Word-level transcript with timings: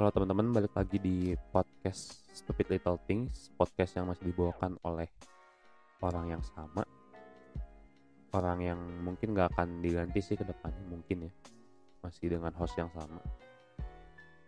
Halo 0.00 0.16
teman-teman, 0.16 0.48
balik 0.56 0.72
lagi 0.72 0.96
di 0.96 1.36
podcast 1.52 2.24
Stupid 2.32 2.72
Little 2.72 2.96
Things, 3.04 3.52
podcast 3.52 4.00
yang 4.00 4.08
masih 4.08 4.32
dibawakan 4.32 4.80
oleh 4.88 5.04
orang 6.00 6.32
yang 6.32 6.40
sama, 6.40 6.88
orang 8.32 8.64
yang 8.64 8.80
mungkin 9.04 9.36
gak 9.36 9.52
akan 9.52 9.84
diganti 9.84 10.24
sih 10.24 10.40
ke 10.40 10.44
depannya, 10.48 10.80
mungkin 10.88 11.28
ya, 11.28 11.32
masih 12.00 12.32
dengan 12.32 12.48
host 12.56 12.80
yang 12.80 12.88
sama. 12.96 13.20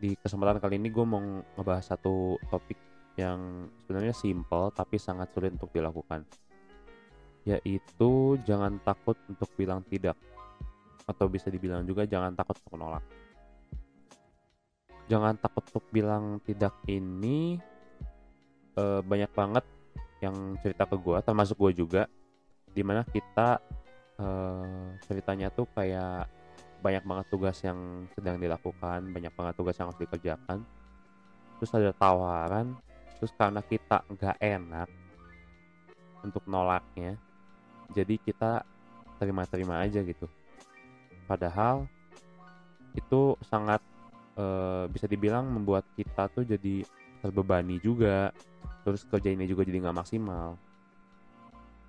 Di 0.00 0.16
kesempatan 0.16 0.56
kali 0.56 0.80
ini 0.80 0.88
gue 0.88 1.04
mau 1.04 1.20
ngebahas 1.20 1.84
satu 1.84 2.40
topik 2.48 2.80
yang 3.20 3.68
sebenarnya 3.84 4.16
simple 4.16 4.72
tapi 4.72 4.96
sangat 4.96 5.36
sulit 5.36 5.52
untuk 5.52 5.68
dilakukan, 5.68 6.24
yaitu 7.44 8.40
jangan 8.48 8.80
takut 8.88 9.20
untuk 9.28 9.52
bilang 9.60 9.84
tidak, 9.84 10.16
atau 11.04 11.28
bisa 11.28 11.52
dibilang 11.52 11.84
juga 11.84 12.08
jangan 12.08 12.32
takut 12.32 12.56
untuk 12.56 12.72
menolak 12.80 13.04
jangan 15.10 15.34
takut 15.38 15.64
untuk 15.70 15.86
bilang 15.90 16.38
tidak 16.44 16.74
ini. 16.86 17.58
Uh, 18.72 19.04
banyak 19.04 19.28
banget 19.36 19.68
yang 20.24 20.56
cerita 20.64 20.88
ke 20.88 20.96
gue 20.96 21.18
termasuk 21.22 21.56
gue 21.58 21.84
juga. 21.84 22.02
Di 22.72 22.80
mana 22.80 23.04
kita 23.04 23.60
uh, 24.16 24.96
ceritanya 25.04 25.52
tuh 25.52 25.68
kayak 25.76 26.28
banyak 26.82 27.04
banget 27.06 27.26
tugas 27.30 27.62
yang 27.62 28.10
sedang 28.16 28.42
dilakukan 28.42 29.06
banyak 29.14 29.30
banget 29.38 29.54
tugas 29.54 29.76
yang 29.78 29.92
harus 29.92 30.02
dikerjakan. 30.02 30.58
Terus 31.60 31.72
ada 31.78 31.92
tawaran 31.94 32.74
terus 33.20 33.30
karena 33.38 33.62
kita 33.62 34.02
nggak 34.10 34.36
enak 34.42 34.88
untuk 36.26 36.42
nolaknya 36.50 37.14
jadi 37.94 38.18
kita 38.18 38.64
terima-terima 39.20 39.84
aja 39.84 40.02
gitu. 40.02 40.26
Padahal 41.28 41.86
itu 42.98 43.38
sangat 43.46 43.78
uh, 44.36 44.84
bisa 44.88 45.06
dibilang 45.08 45.48
membuat 45.48 45.84
kita 45.96 46.28
tuh 46.32 46.44
jadi 46.46 46.84
terbebani 47.20 47.78
juga. 47.82 48.32
Terus 48.82 49.06
kerja 49.06 49.30
ini 49.30 49.46
juga 49.46 49.62
jadi 49.62 49.78
nggak 49.78 49.98
maksimal. 49.98 50.58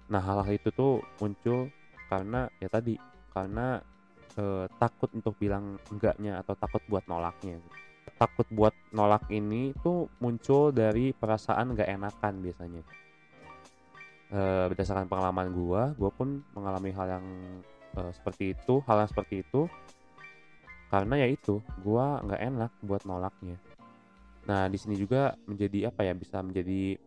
Nah 0.10 0.22
hal-hal 0.22 0.54
itu 0.54 0.70
tuh 0.70 1.02
muncul 1.18 1.74
karena 2.12 2.46
ya 2.62 2.70
tadi 2.70 2.94
karena 3.34 3.82
uh, 4.38 4.70
takut 4.78 5.10
untuk 5.18 5.34
bilang 5.42 5.82
enggaknya 5.90 6.38
atau 6.46 6.54
takut 6.54 6.82
buat 6.86 7.06
nolaknya. 7.10 7.58
Takut 8.20 8.46
buat 8.54 8.76
nolak 8.94 9.26
ini 9.34 9.74
tuh 9.82 10.06
muncul 10.22 10.70
dari 10.70 11.16
perasaan 11.18 11.74
nggak 11.74 11.90
enakan 11.90 12.34
biasanya. 12.46 12.84
Uh, 14.34 14.66
berdasarkan 14.70 15.06
pengalaman 15.06 15.54
gua 15.54 15.94
gua 15.94 16.10
pun 16.10 16.42
mengalami 16.58 16.90
hal 16.90 17.06
yang 17.20 17.26
uh, 17.98 18.10
seperti 18.10 18.58
itu 18.58 18.82
hal 18.90 19.06
yang 19.06 19.10
seperti 19.10 19.46
itu 19.46 19.70
karena 20.94 21.26
ya 21.26 21.28
itu 21.34 21.58
gua 21.82 22.22
nggak 22.22 22.42
enak 22.54 22.72
buat 22.86 23.02
nolaknya. 23.10 23.58
Nah 24.46 24.70
di 24.70 24.78
sini 24.78 24.94
juga 24.94 25.34
menjadi 25.50 25.90
apa 25.90 26.06
ya 26.06 26.14
bisa 26.14 26.38
menjadi 26.46 27.02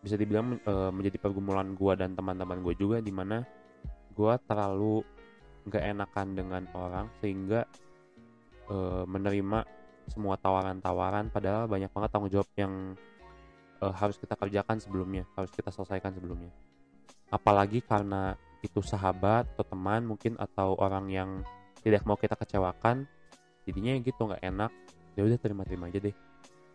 bisa 0.00 0.16
dibilang 0.16 0.56
e, 0.56 0.74
menjadi 0.88 1.20
pergumulan 1.20 1.76
gua 1.76 2.00
dan 2.00 2.16
teman-teman 2.16 2.64
gue 2.64 2.72
juga 2.80 3.04
di 3.04 3.12
mana 3.12 3.44
gua 4.16 4.40
terlalu 4.40 5.04
nggak 5.68 5.84
enakan 5.84 6.26
dengan 6.32 6.62
orang 6.72 7.12
sehingga 7.20 7.68
e, 8.72 9.04
menerima 9.04 9.68
semua 10.08 10.40
tawaran-tawaran 10.40 11.28
padahal 11.28 11.68
banyak 11.68 11.92
banget 11.92 12.08
tanggung 12.16 12.32
jawab 12.32 12.48
yang 12.56 12.96
e, 13.76 13.84
harus 13.84 14.16
kita 14.16 14.32
kerjakan 14.32 14.80
sebelumnya 14.80 15.28
harus 15.36 15.52
kita 15.52 15.68
selesaikan 15.68 16.16
sebelumnya. 16.16 16.56
Apalagi 17.28 17.84
karena 17.84 18.32
itu 18.64 18.80
sahabat 18.80 19.52
atau 19.52 19.68
teman 19.68 20.08
mungkin 20.08 20.40
atau 20.40 20.72
orang 20.80 21.12
yang 21.12 21.44
tidak 21.80 22.04
mau 22.04 22.16
kita 22.16 22.36
kecewakan 22.36 23.08
jadinya 23.64 23.92
gitu 24.00 24.20
nggak 24.28 24.42
enak. 24.44 24.72
Ya 25.18 25.26
udah 25.26 25.38
terima-terima 25.40 25.90
aja 25.90 25.98
deh. 26.00 26.16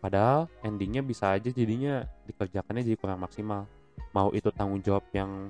Padahal 0.03 0.45
endingnya 0.61 1.01
bisa 1.01 1.33
aja 1.33 1.49
jadinya 1.49 2.05
dikerjakannya 2.29 2.85
jadi 2.85 2.97
kurang 2.99 3.23
maksimal. 3.23 3.65
Mau 4.13 4.29
itu 4.35 4.51
tanggung 4.53 4.83
jawab 4.83 5.07
yang 5.15 5.49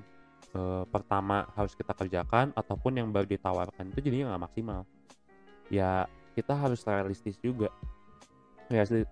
e, 0.54 0.86
pertama 0.88 1.50
harus 1.58 1.76
kita 1.76 1.92
kerjakan 1.92 2.56
ataupun 2.56 2.96
yang 2.96 3.08
baru 3.12 3.28
ditawarkan 3.28 3.92
itu 3.92 4.00
jadinya 4.06 4.36
nggak 4.36 4.44
maksimal. 4.48 4.82
Ya 5.68 6.08
kita 6.38 6.56
harus 6.56 6.86
realistis 6.88 7.36
juga. 7.42 7.74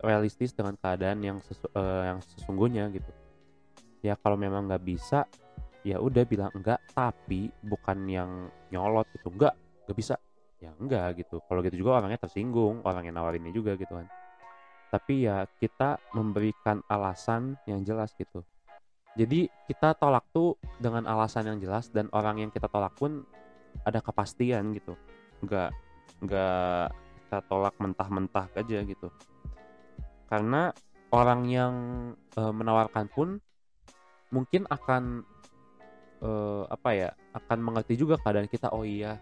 Realistis 0.01 0.55
dengan 0.55 0.73
keadaan 0.79 1.19
yang 1.21 1.37
sesu, 1.43 1.67
e, 1.75 1.83
yang 1.83 2.19
sesungguhnya 2.23 2.87
gitu. 2.93 3.11
Ya 3.99 4.15
kalau 4.15 4.39
memang 4.39 4.71
nggak 4.71 4.83
bisa 4.85 5.27
ya 5.83 5.99
udah 5.99 6.23
bilang 6.23 6.51
enggak 6.55 6.79
tapi 6.95 7.51
bukan 7.59 8.07
yang 8.07 8.47
nyolot 8.71 9.03
gitu 9.11 9.27
enggak 9.27 9.51
nggak 9.83 9.97
bisa 9.99 10.15
ya 10.63 10.71
enggak 10.79 11.19
gitu. 11.19 11.43
Kalau 11.43 11.59
gitu 11.59 11.83
juga 11.83 11.99
orangnya 11.99 12.23
tersinggung 12.23 12.79
orang 12.87 13.03
yang 13.11 13.19
nawarinnya 13.19 13.51
juga 13.51 13.75
gitu 13.75 13.91
kan. 13.91 14.07
Tapi 14.87 15.27
ya 15.27 15.43
kita 15.59 15.99
memberikan 16.15 16.79
alasan 16.87 17.59
yang 17.67 17.83
jelas 17.83 18.15
gitu. 18.15 18.45
Jadi 19.13 19.51
kita 19.69 19.93
tolak 19.99 20.25
tuh 20.31 20.55
dengan 20.79 21.05
alasan 21.05 21.51
yang 21.51 21.59
jelas 21.59 21.91
dan 21.91 22.07
orang 22.15 22.41
yang 22.41 22.49
kita 22.49 22.65
tolak 22.71 22.95
pun 22.95 23.27
ada 23.83 23.99
kepastian 23.99 24.71
gitu. 24.71 24.95
Enggak 25.43 25.75
enggak 26.23 26.95
kita 27.19 27.37
tolak 27.51 27.75
mentah-mentah 27.77 28.47
aja 28.55 28.79
gitu. 28.87 29.11
Karena 30.31 30.71
orang 31.13 31.41
yang 31.45 31.75
e, 32.33 32.41
menawarkan 32.41 33.05
pun 33.13 33.37
mungkin 34.33 34.65
akan 34.65 35.21
e, 36.25 36.29
apa 36.73 36.89
ya 36.97 37.09
akan 37.37 37.59
mengerti 37.61 37.93
juga 37.93 38.17
keadaan 38.17 38.49
kita 38.49 38.73
oh 38.73 38.81
iya 38.81 39.21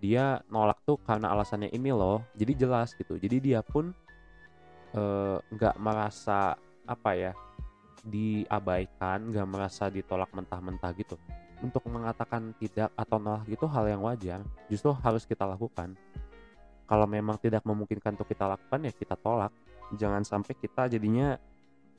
dia 0.00 0.40
nolak 0.48 0.80
tuh 0.88 0.96
karena 1.04 1.30
alasannya 1.30 1.68
ini 1.76 1.92
loh. 1.92 2.24
Jadi 2.32 2.52
jelas 2.56 2.96
gitu. 2.96 3.20
Jadi 3.20 3.52
dia 3.52 3.60
pun 3.60 3.92
eh, 4.96 5.36
nggak 5.38 5.76
uh, 5.76 5.80
merasa 5.80 6.56
apa 6.88 7.10
ya 7.14 7.32
diabaikan 8.00 9.28
nggak 9.28 9.46
merasa 9.46 9.92
ditolak 9.92 10.32
mentah-mentah 10.32 10.90
gitu. 10.96 11.20
Untuk 11.60 11.84
mengatakan 11.92 12.56
tidak 12.56 12.88
atau 12.96 13.20
nolak 13.20 13.44
itu 13.52 13.68
hal 13.68 13.84
yang 13.84 14.00
wajar 14.00 14.40
justru 14.72 14.96
harus 15.04 15.28
kita 15.28 15.44
lakukan. 15.44 15.92
Kalau 16.88 17.06
memang 17.06 17.36
tidak 17.38 17.62
memungkinkan 17.62 18.16
untuk 18.16 18.32
kita 18.32 18.48
lakukan 18.48 18.88
ya 18.88 18.92
kita 18.96 19.14
tolak. 19.20 19.52
Jangan 19.94 20.24
sampai 20.24 20.56
kita 20.56 20.88
jadinya 20.88 21.36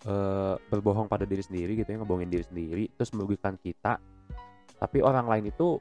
uh, 0.09 0.57
berbohong 0.67 1.05
pada 1.05 1.29
diri 1.29 1.45
sendiri 1.45 1.77
gitu 1.77 1.93
ya 1.93 2.01
ngebohongin 2.01 2.31
diri 2.33 2.45
sendiri 2.49 2.83
terus 2.97 3.13
merugikan 3.13 3.53
kita. 3.61 4.01
Tapi 4.81 4.97
orang 5.05 5.29
lain 5.29 5.53
itu 5.53 5.77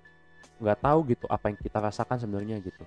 nggak 0.60 0.78
tahu 0.84 0.98
gitu 1.08 1.24
apa 1.26 1.50
yang 1.50 1.58
kita 1.58 1.78
rasakan 1.80 2.16
sebenarnya 2.20 2.60
gitu. 2.60 2.84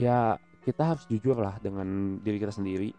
Ya 0.00 0.40
kita 0.64 0.96
harus 0.96 1.04
jujur 1.06 1.36
lah 1.36 1.56
dengan 1.60 2.18
diri 2.20 2.40
kita 2.40 2.52
sendiri. 2.52 2.90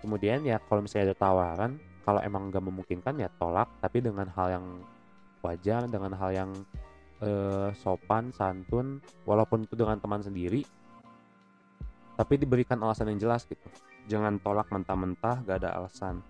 Kemudian 0.00 0.42
ya 0.42 0.58
kalau 0.64 0.84
misalnya 0.84 1.12
ada 1.12 1.16
tawaran 1.16 1.72
kalau 2.02 2.20
emang 2.24 2.48
nggak 2.48 2.64
memungkinkan 2.64 3.20
ya 3.20 3.28
tolak 3.36 3.68
tapi 3.84 4.00
dengan 4.00 4.26
hal 4.32 4.48
yang 4.60 4.66
wajar 5.40 5.88
dengan 5.88 6.12
hal 6.16 6.30
yang 6.32 6.50
eh, 7.20 7.68
sopan 7.76 8.32
santun 8.32 9.00
walaupun 9.28 9.64
itu 9.64 9.76
dengan 9.76 10.00
teman 10.00 10.20
sendiri 10.24 10.64
tapi 12.16 12.36
diberikan 12.36 12.76
alasan 12.84 13.12
yang 13.16 13.28
jelas 13.28 13.48
gitu. 13.48 13.64
Jangan 14.08 14.42
tolak 14.42 14.68
mentah-mentah 14.68 15.44
gak 15.46 15.64
ada 15.64 15.80
alasan 15.80 16.20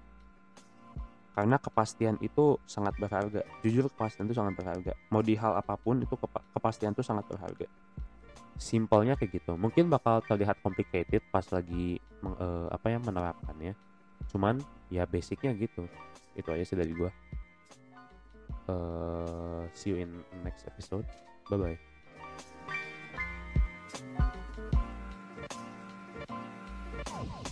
karena 1.34 1.56
kepastian 1.56 2.16
itu 2.20 2.58
sangat 2.66 2.94
berharga. 2.98 3.46
Jujur 3.62 3.86
kepastian 3.92 4.26
itu 4.26 4.36
sangat 4.36 4.54
berharga. 4.58 4.92
Mau 5.10 5.22
di 5.22 5.34
hal 5.38 5.56
apa 5.56 5.78
pun 5.78 6.02
itu 6.02 6.14
kepa 6.14 6.42
kepastian 6.54 6.92
itu 6.92 7.03
sangat 7.06 7.27
berharga. 7.30 7.66
Simpelnya 8.60 9.16
kayak 9.16 9.41
gitu. 9.41 9.56
Mungkin 9.56 9.88
bakal 9.88 10.21
terlihat 10.27 10.60
complicated 10.60 11.24
pas 11.32 11.47
lagi 11.48 11.97
uh, 12.24 12.68
apa 12.71 12.92
ya 12.92 12.98
cuman 14.30 14.60
ya 14.92 15.09
basicnya 15.09 15.54
gitu. 15.56 15.88
Itu 16.36 16.53
aja 16.53 16.65
sih 16.66 16.77
dari 16.77 16.92
gua. 16.92 17.10
Uh, 18.71 19.66
see 19.74 19.91
you 19.91 19.98
in 19.98 20.22
next 20.44 20.66
episode. 20.68 21.06
Bye 21.50 21.59
bye 21.59 21.78
Oh. 27.12 27.49